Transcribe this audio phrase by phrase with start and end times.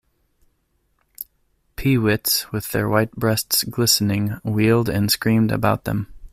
[1.77, 6.11] Peewits, with their white breasts glistening, wheeled and screamed about them.